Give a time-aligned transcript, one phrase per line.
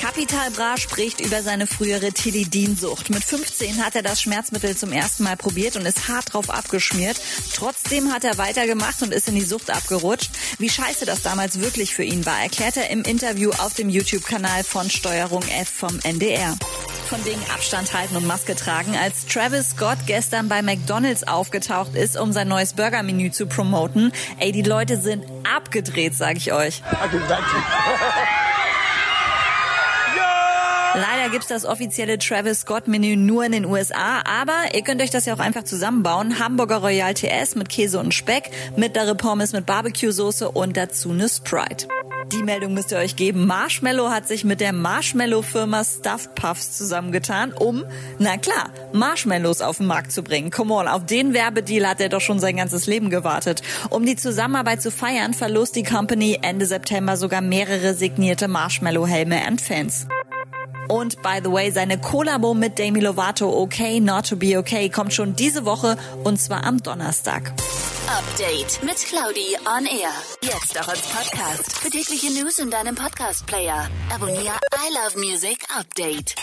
[0.00, 3.10] Capital Bra spricht über seine frühere Tilidin-Sucht.
[3.10, 7.20] Mit 15 hat er das Schmerzmittel zum ersten Mal probiert und ist hart drauf abgeschmiert.
[7.54, 10.30] Trotzdem hat er weitergemacht und ist in die Sucht abgerutscht.
[10.58, 14.64] Wie scheiße das damals wirklich für ihn war, erklärt er im Interview auf dem YouTube-Kanal
[14.64, 16.56] von Steuerung F vom NDR
[17.08, 22.18] von wegen Abstand halten und Maske tragen, als Travis Scott gestern bei McDonald's aufgetaucht ist,
[22.18, 24.12] um sein neues Burgermenü zu promoten.
[24.38, 25.24] Ey, die Leute sind
[25.56, 26.82] abgedreht, sag ich euch.
[30.98, 35.10] Leider gibt's das offizielle Travis Scott Menü nur in den USA, aber ihr könnt euch
[35.10, 36.40] das ja auch einfach zusammenbauen.
[36.40, 41.86] Hamburger Royal TS mit Käse und Speck, mittlere Pommes mit Barbecue-Soße und dazu eine Sprite.
[42.32, 43.46] Die Meldung müsst ihr euch geben.
[43.46, 47.84] Marshmallow hat sich mit der Marshmallow-Firma Stuffed Puffs zusammengetan, um,
[48.18, 50.50] na klar, Marshmallows auf den Markt zu bringen.
[50.50, 53.62] Come on, auf den Werbedeal hat er doch schon sein ganzes Leben gewartet.
[53.88, 59.60] Um die Zusammenarbeit zu feiern, verlost die Company Ende September sogar mehrere signierte Marshmallow-Helme an
[59.60, 60.08] Fans.
[60.88, 65.12] Und by the way, seine Kollabo mit Demi Lovato, Okay Not to Be Okay, kommt
[65.12, 67.52] schon diese Woche und zwar am Donnerstag.
[68.08, 70.12] Update mit Claudi on Air.
[70.42, 71.76] Jetzt auch als Podcast.
[71.78, 73.88] Für tägliche News in deinem Podcast-Player.
[74.14, 76.34] Abonniere I Love Music Update.